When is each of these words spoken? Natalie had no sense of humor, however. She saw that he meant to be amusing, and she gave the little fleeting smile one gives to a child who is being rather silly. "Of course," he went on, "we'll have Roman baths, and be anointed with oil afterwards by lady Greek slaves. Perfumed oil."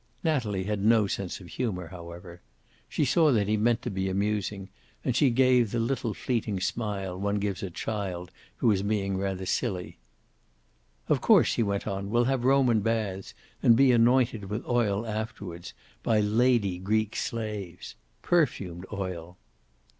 Natalie 0.23 0.63
had 0.63 0.83
no 0.83 1.05
sense 1.05 1.39
of 1.39 1.45
humor, 1.45 1.89
however. 1.89 2.41
She 2.89 3.05
saw 3.05 3.31
that 3.33 3.47
he 3.47 3.55
meant 3.55 3.83
to 3.83 3.91
be 3.91 4.09
amusing, 4.09 4.69
and 5.05 5.15
she 5.15 5.29
gave 5.29 5.69
the 5.69 5.77
little 5.79 6.15
fleeting 6.15 6.59
smile 6.59 7.19
one 7.19 7.35
gives 7.35 7.59
to 7.59 7.67
a 7.67 7.69
child 7.69 8.31
who 8.57 8.71
is 8.71 8.81
being 8.81 9.15
rather 9.15 9.45
silly. 9.45 9.99
"Of 11.07 11.21
course," 11.21 11.53
he 11.53 11.61
went 11.61 11.85
on, 11.85 12.09
"we'll 12.09 12.23
have 12.23 12.45
Roman 12.45 12.79
baths, 12.79 13.35
and 13.61 13.75
be 13.75 13.91
anointed 13.91 14.45
with 14.45 14.65
oil 14.67 15.05
afterwards 15.05 15.75
by 16.01 16.19
lady 16.19 16.79
Greek 16.79 17.15
slaves. 17.15 17.93
Perfumed 18.23 18.87
oil." 18.91 19.37